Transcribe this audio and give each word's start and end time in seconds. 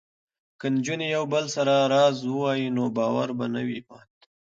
که 0.59 0.67
نجونې 0.75 1.07
یو 1.15 1.23
بل 1.33 1.45
سره 1.55 1.73
راز 1.93 2.15
ووايي 2.25 2.67
نو 2.77 2.83
باور 2.97 3.29
به 3.37 3.45
نه 3.53 3.61
وي 3.67 3.79
مات. 3.87 4.13